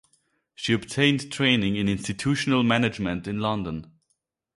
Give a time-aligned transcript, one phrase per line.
[0.55, 3.99] She obtained training in institutional management in London.